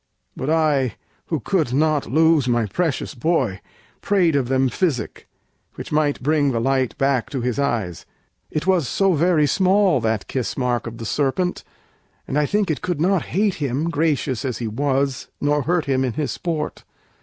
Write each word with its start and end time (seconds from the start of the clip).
But 0.35 0.49
I, 0.49 0.95
who 1.27 1.39
could 1.39 1.73
not 1.75 2.11
lose 2.11 2.47
my 2.47 2.65
precious 2.65 3.13
boy, 3.13 3.61
Prayed 4.01 4.35
of 4.35 4.47
them 4.47 4.67
physic, 4.67 5.27
which 5.75 5.91
might 5.91 6.23
bring 6.23 6.49
the 6.51 6.59
light 6.59 6.97
Back 6.97 7.29
to 7.29 7.41
his 7.41 7.59
eyes; 7.59 8.07
it 8.49 8.65
was 8.65 8.87
so 8.87 9.13
very 9.13 9.45
small, 9.45 10.01
That 10.01 10.25
kiss 10.27 10.57
mark 10.57 10.87
of 10.87 10.97
the 10.97 11.05
serpent, 11.05 11.63
and 12.27 12.35
I 12.39 12.47
think 12.47 12.71
It 12.71 12.81
could 12.81 12.99
not 12.99 13.25
hate 13.25 13.53
him, 13.61 13.91
gracious 13.91 14.43
as 14.43 14.57
he 14.57 14.67
was, 14.67 15.27
Nor 15.39 15.61
hurt 15.61 15.85
him 15.85 16.03
in 16.03 16.13
his 16.13 16.31
sport. 16.31 16.83